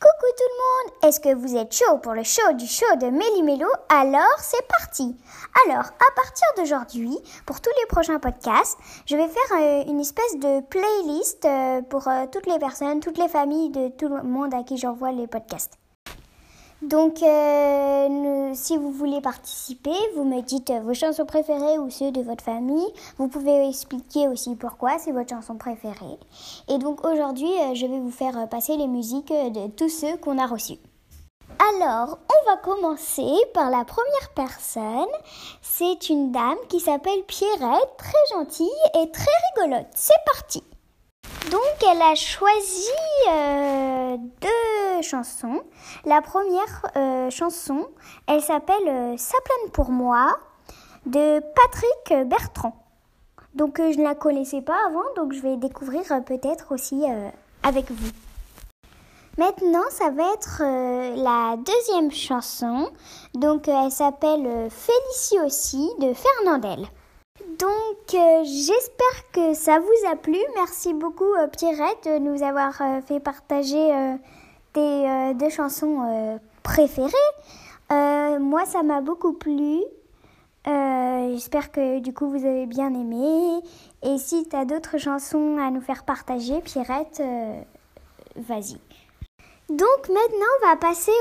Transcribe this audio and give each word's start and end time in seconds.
Coucou 0.00 0.32
tout 0.36 0.44
le 0.44 0.62
monde 0.62 0.94
Est-ce 1.02 1.18
que 1.18 1.34
vous 1.34 1.56
êtes 1.56 1.74
chaud 1.74 1.98
pour 1.98 2.12
le 2.12 2.22
show 2.22 2.52
du 2.52 2.68
show 2.68 2.86
de 3.00 3.06
Méli-Mélo 3.06 3.66
Alors 3.88 4.38
c'est 4.38 4.64
parti 4.68 5.16
Alors 5.66 5.86
à 5.86 6.14
partir 6.14 6.46
d'aujourd'hui, 6.56 7.18
pour 7.44 7.60
tous 7.60 7.72
les 7.80 7.86
prochains 7.86 8.20
podcasts, 8.20 8.78
je 9.06 9.16
vais 9.16 9.26
faire 9.26 9.58
euh, 9.58 9.84
une 9.88 9.98
espèce 9.98 10.36
de 10.36 10.60
playlist 10.60 11.44
euh, 11.46 11.82
pour 11.82 12.06
euh, 12.06 12.26
toutes 12.30 12.46
les 12.46 12.60
personnes, 12.60 13.00
toutes 13.00 13.18
les 13.18 13.26
familles 13.26 13.70
de 13.70 13.88
tout 13.88 14.06
le 14.06 14.22
monde 14.22 14.54
à 14.54 14.62
qui 14.62 14.76
j'envoie 14.76 15.10
les 15.10 15.26
podcasts. 15.26 15.78
Donc, 16.82 17.22
euh, 17.24 18.52
si 18.54 18.76
vous 18.76 18.92
voulez 18.92 19.20
participer, 19.20 19.90
vous 20.14 20.24
me 20.24 20.40
dites 20.42 20.72
vos 20.84 20.94
chansons 20.94 21.26
préférées 21.26 21.76
ou 21.78 21.90
ceux 21.90 22.12
de 22.12 22.22
votre 22.22 22.44
famille. 22.44 22.86
Vous 23.16 23.26
pouvez 23.26 23.68
expliquer 23.68 24.28
aussi 24.28 24.54
pourquoi 24.54 24.98
c'est 24.98 25.10
votre 25.10 25.30
chanson 25.30 25.56
préférée. 25.56 26.18
Et 26.68 26.78
donc 26.78 27.04
aujourd'hui, 27.04 27.50
euh, 27.62 27.74
je 27.74 27.86
vais 27.86 27.98
vous 27.98 28.12
faire 28.12 28.48
passer 28.48 28.76
les 28.76 28.86
musiques 28.86 29.32
de 29.32 29.68
tous 29.70 29.88
ceux 29.88 30.16
qu'on 30.18 30.38
a 30.38 30.46
reçus. 30.46 30.78
Alors, 31.80 32.18
on 32.30 32.50
va 32.50 32.56
commencer 32.58 33.32
par 33.52 33.70
la 33.70 33.84
première 33.84 34.30
personne. 34.36 35.10
C'est 35.60 36.08
une 36.08 36.30
dame 36.30 36.58
qui 36.68 36.78
s'appelle 36.78 37.24
Pierrette, 37.26 37.96
très 37.98 38.36
gentille 38.36 38.68
et 38.94 39.10
très 39.10 39.32
rigolote. 39.56 39.88
C'est 39.94 40.14
parti. 40.24 40.62
Donc, 41.50 41.62
elle 41.90 42.02
a 42.02 42.14
choisi 42.14 42.90
euh, 43.30 44.16
deux 44.18 45.02
chansons. 45.02 45.62
La 46.04 46.20
première 46.20 46.86
euh, 46.96 47.30
chanson, 47.30 47.88
elle 48.26 48.42
s'appelle 48.42 48.86
euh, 48.86 49.16
Ça 49.16 49.38
plane 49.44 49.70
pour 49.72 49.90
moi 49.90 50.36
de 51.06 51.40
Patrick 51.40 52.28
Bertrand. 52.28 52.74
Donc, 53.54 53.78
je 53.78 53.98
ne 53.98 54.04
la 54.04 54.14
connaissais 54.14 54.60
pas 54.60 54.76
avant, 54.88 55.04
donc 55.16 55.32
je 55.32 55.40
vais 55.40 55.56
découvrir 55.56 56.02
peut-être 56.26 56.72
aussi 56.72 57.04
avec 57.62 57.90
vous. 57.90 58.10
Maintenant, 59.38 59.84
ça 59.90 60.10
va 60.10 60.24
être 60.34 60.62
la 61.16 61.56
deuxième 61.56 62.10
chanson. 62.10 62.90
Donc, 63.34 63.68
elle 63.68 63.90
s'appelle 63.90 64.68
Félicie 64.70 65.40
aussi 65.44 65.88
de 66.00 66.12
Fernandel. 66.12 66.88
Donc, 67.58 68.14
euh, 68.14 68.44
j'espère 68.44 69.30
que 69.32 69.54
ça 69.54 69.80
vous 69.80 70.08
a 70.10 70.14
plu. 70.14 70.38
Merci 70.54 70.94
beaucoup, 70.94 71.32
euh, 71.34 71.48
Pierrette, 71.48 72.04
de 72.04 72.18
nous 72.18 72.42
avoir 72.44 72.80
euh, 72.80 73.00
fait 73.00 73.18
partager 73.18 74.16
tes 74.72 75.34
deux 75.34 75.48
chansons 75.48 76.38
préférées. 76.62 77.10
moi, 77.90 78.64
ça 78.66 78.82
m'a 78.82 79.00
beaucoup 79.00 79.32
plu. 79.32 79.80
j'espère 80.66 81.72
que 81.72 81.98
du 81.98 82.12
coup, 82.12 82.28
vous 82.30 82.44
avez 82.44 82.66
bien 82.66 82.94
aimé. 82.94 83.60
Et 84.02 84.18
si 84.18 84.46
tu 84.48 84.54
as 84.54 84.64
d'autres 84.64 84.98
chansons 84.98 85.56
à 85.58 85.70
nous 85.70 85.80
faire 85.80 86.04
partager, 86.04 86.60
Pierrette, 86.60 87.22
vas-y. 88.36 88.78
Donc 89.68 90.08
maintenant, 90.08 90.46
on 90.62 90.66
va 90.66 90.76
passer 90.76 91.12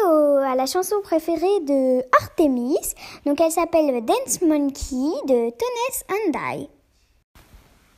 à 0.46 0.56
la 0.56 0.66
chanson 0.66 0.96
préférée 1.04 1.60
de 1.62 2.00
Artemis. 2.22 2.96
Donc 3.26 3.42
elle 3.42 3.52
s'appelle 3.52 4.06
Dance 4.06 4.42
Monkey 4.42 5.12
de 5.28 5.50
Tennessee 5.50 6.06
and 6.10 6.32
I. 6.34 6.70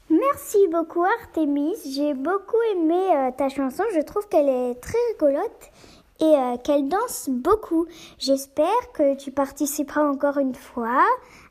Merci 0.09 0.67
beaucoup 0.72 1.03
Artemis, 1.03 1.75
j'ai 1.86 2.16
beaucoup 2.16 2.58
aimé 2.72 3.00
euh, 3.16 3.30
ta 3.38 3.47
chanson, 3.47 3.83
je 3.94 4.02
trouve 4.02 4.28
qu'elle 4.28 4.50
est 4.50 4.73
très 4.81 4.97
rigolote 5.11 5.69
et 6.20 6.23
euh, 6.23 6.58
qu'elle 6.58 6.88
danse 6.88 7.30
beaucoup. 7.30 7.86
J'espère 8.17 8.92
que 8.94 9.16
tu 9.16 9.31
participeras 9.31 10.03
encore 10.03 10.38
une 10.38 10.56
fois 10.56 11.06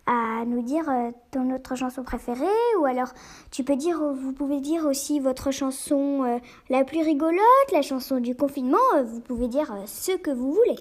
à 0.07 0.45
nous 0.47 0.63
dire 0.63 0.89
euh, 0.89 1.11
ton 1.31 1.55
autre 1.55 1.75
chanson 1.77 2.03
préférée 2.03 2.47
ou 2.81 2.87
alors 2.87 3.13
tu 3.51 3.65
peux 3.65 3.77
dire 3.77 3.99
vous 3.99 4.33
pouvez 4.33 4.61
dire 4.61 4.87
aussi 4.87 5.21
votre 5.21 5.51
chanson 5.51 6.25
euh, 6.25 6.39
la 6.71 6.85
plus 6.85 7.03
rigolote, 7.03 7.73
la 7.73 7.83
chanson 7.83 8.21
du 8.21 8.35
confinement, 8.35 8.79
vous 9.05 9.21
pouvez 9.21 9.49
dire 9.49 9.75
ce 9.87 10.13
que 10.17 10.31
vous 10.31 10.53
voulez. 10.53 10.79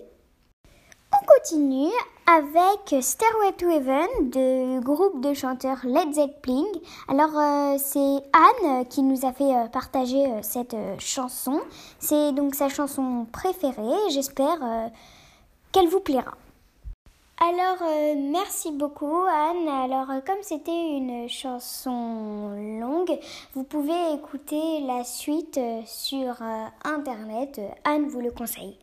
On 1.28 1.34
continue 1.34 1.92
avec 2.26 3.04
Stairway 3.04 3.54
to 3.58 3.70
Heaven 3.70 4.30
du 4.30 4.80
groupe 4.82 5.22
de 5.22 5.34
chanteurs 5.34 5.80
Led 5.84 6.14
Zeppelin. 6.14 6.66
Alors 7.08 7.80
c'est 7.80 8.18
Anne 8.34 8.86
qui 8.88 9.02
nous 9.02 9.26
a 9.26 9.34
fait 9.34 9.70
partager 9.72 10.26
cette 10.42 10.76
chanson. 11.00 11.62
C'est 12.00 12.34
donc 12.34 12.56
sa 12.56 12.70
chanson 12.70 13.26
préférée. 13.32 14.10
J'espère 14.10 14.60
qu'elle 15.72 15.88
vous 15.88 16.00
plaira. 16.00 16.34
Alors, 17.40 17.84
euh, 17.84 18.16
merci 18.32 18.72
beaucoup 18.72 19.22
Anne. 19.30 19.68
Alors, 19.68 20.10
euh, 20.10 20.22
comme 20.26 20.42
c'était 20.42 20.98
une 20.98 21.30
chanson 21.30 22.50
longue, 22.80 23.16
vous 23.54 23.64
pouvez 23.64 24.14
écouter 24.16 24.82
la 24.82 25.04
suite 25.04 25.60
euh, 25.60 25.82
sur 25.86 26.36
Internet. 26.84 27.62
Anne 27.84 28.08
vous 28.08 28.22
le 28.22 28.32
conseille. 28.32 28.80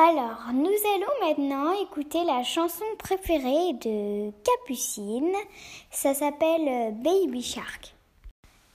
Alors, 0.00 0.52
nous 0.54 0.62
allons 0.94 1.28
maintenant 1.28 1.72
écouter 1.82 2.22
la 2.22 2.44
chanson 2.44 2.84
préférée 2.98 3.72
de 3.82 4.30
Capucine. 4.44 5.34
Ça 5.90 6.14
s'appelle 6.14 6.94
Baby 7.02 7.42
Shark. 7.42 7.96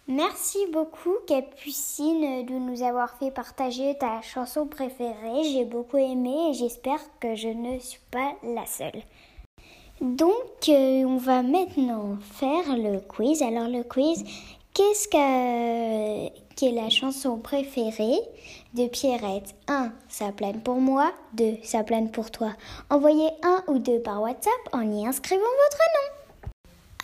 Merci 0.09 0.57
beaucoup 0.73 1.16
Capucine 1.25 2.45
de 2.45 2.56
nous 2.56 2.83
avoir 2.83 3.17
fait 3.19 3.31
partager 3.31 3.97
ta 3.97 4.22
chanson 4.22 4.67
préférée. 4.67 5.45
J'ai 5.45 5.63
beaucoup 5.63 5.95
aimé 5.95 6.50
et 6.50 6.53
j'espère 6.56 7.00
que 7.22 7.35
je 7.35 7.47
ne 7.47 7.79
suis 7.79 8.01
pas 8.12 8.33
la 8.44 8.66
seule. 8.66 9.01
Donc 10.01 10.67
euh, 10.67 11.06
on 11.06 11.16
va 11.16 11.41
maintenant 11.41 12.17
faire 12.33 12.75
le 12.75 13.00
quiz. 13.00 13.41
Alors 13.41 13.69
le 13.69 13.83
quiz, 13.83 14.25
qu'est-ce 14.73 15.07
que 15.07 16.28
est 16.66 16.72
la 16.72 16.89
chanson 16.89 17.38
préférée 17.38 18.19
de 18.73 18.88
Pierrette? 18.88 19.53
1. 19.67 19.91
Ça 20.07 20.31
plane 20.31 20.61
pour 20.61 20.75
moi. 20.75 21.11
2. 21.34 21.57
Ça 21.63 21.84
plane 21.84 22.09
pour 22.11 22.31
toi. 22.31 22.53
Envoyez 22.89 23.29
un 23.44 23.63
ou 23.67 23.79
deux 23.79 24.00
par 24.00 24.22
WhatsApp 24.22 24.53
en 24.72 24.81
y 24.81 25.06
inscrivant 25.06 25.41
votre 25.41 25.78
nom. 25.78 26.51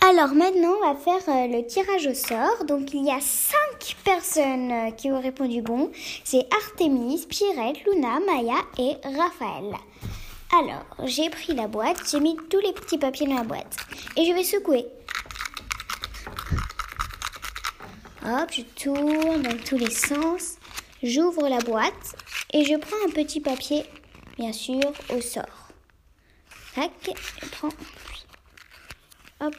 Alors 0.02 0.34
maintenant, 0.34 0.74
on 0.82 0.92
va 0.92 0.98
faire 0.98 1.28
euh, 1.28 1.46
le 1.46 1.66
tirage 1.66 2.06
au 2.06 2.14
sort. 2.14 2.64
Donc 2.66 2.94
il 2.94 3.04
y 3.04 3.10
a 3.10 3.20
cinq 3.20 3.96
personnes 4.02 4.72
euh, 4.72 4.90
qui 4.92 5.12
ont 5.12 5.20
répondu 5.20 5.60
bon. 5.60 5.90
C'est 6.24 6.46
Artemis, 6.52 7.26
Pierrette, 7.28 7.84
Luna, 7.84 8.18
Maya 8.26 8.56
et 8.78 8.94
Raphaël. 9.04 9.74
Alors, 10.58 10.84
j'ai 11.04 11.30
pris 11.30 11.54
la 11.54 11.68
boîte, 11.68 11.98
j'ai 12.10 12.18
mis 12.18 12.36
tous 12.48 12.58
les 12.58 12.72
petits 12.72 12.98
papiers 12.98 13.26
dans 13.26 13.36
la 13.36 13.44
boîte 13.44 13.76
et 14.16 14.24
je 14.24 14.32
vais 14.32 14.42
secouer. 14.42 14.86
Hop, 18.22 18.50
je 18.52 18.62
tourne 18.62 19.42
dans 19.42 19.56
tous 19.64 19.78
les 19.78 19.90
sens. 19.90 20.56
J'ouvre 21.02 21.48
la 21.48 21.58
boîte 21.58 22.16
et 22.52 22.64
je 22.64 22.76
prends 22.76 23.06
un 23.06 23.10
petit 23.10 23.40
papier, 23.40 23.84
bien 24.38 24.52
sûr, 24.52 24.92
au 25.14 25.20
sort. 25.22 25.70
Tac, 26.74 26.90
je 27.40 27.48
prends. 27.48 27.68
Hop. 29.40 29.54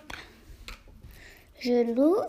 Je 1.60 1.94
l'ouvre. 1.94 2.28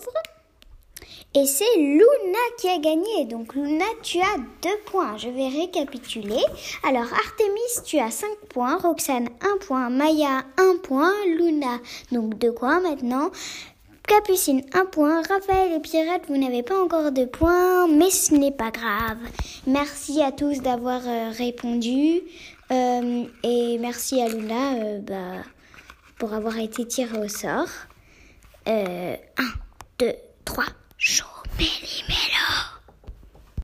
Et 1.34 1.46
c'est 1.46 1.76
Luna 1.76 2.38
qui 2.58 2.68
a 2.68 2.78
gagné. 2.78 3.24
Donc 3.24 3.54
Luna, 3.54 3.86
tu 4.02 4.20
as 4.20 4.36
deux 4.62 4.76
points. 4.84 5.16
Je 5.16 5.30
vais 5.30 5.48
récapituler. 5.48 6.42
Alors 6.82 7.10
Artemis, 7.12 7.84
tu 7.86 7.98
as 7.98 8.10
5 8.10 8.28
points. 8.50 8.76
Roxane, 8.76 9.28
1 9.40 9.56
point. 9.66 9.88
Maya, 9.88 10.44
1 10.58 10.76
point. 10.82 11.14
Luna, 11.26 11.78
donc 12.10 12.36
2 12.36 12.52
points 12.52 12.80
maintenant. 12.80 13.30
Capucine, 14.06 14.62
1 14.72 14.86
point. 14.86 15.22
Raphaël 15.22 15.72
et 15.72 15.80
Pierrette, 15.80 16.24
vous 16.28 16.36
n'avez 16.36 16.62
pas 16.62 16.82
encore 16.82 17.12
de 17.12 17.24
points, 17.24 17.86
mais 17.88 18.10
ce 18.10 18.34
n'est 18.34 18.52
pas 18.52 18.70
grave. 18.70 19.18
Merci 19.66 20.22
à 20.22 20.32
tous 20.32 20.60
d'avoir 20.60 21.02
euh, 21.06 21.30
répondu. 21.30 22.20
Euh, 22.70 23.24
et 23.42 23.78
merci 23.78 24.20
à 24.20 24.28
Luna 24.28 24.74
euh, 24.74 24.98
bah, 25.00 25.42
pour 26.18 26.32
avoir 26.32 26.58
été 26.58 26.86
tirée 26.86 27.18
au 27.18 27.28
sort. 27.28 27.68
Euh, 28.68 29.16
1, 29.38 29.42
2, 29.98 30.12
3, 30.44 30.64
chaud, 30.98 31.26